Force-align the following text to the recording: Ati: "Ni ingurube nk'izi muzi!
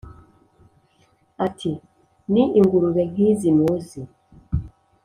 Ati: 1.45 1.71
"Ni 2.31 2.43
ingurube 2.59 3.01
nk'izi 3.09 3.49
muzi! 3.57 4.01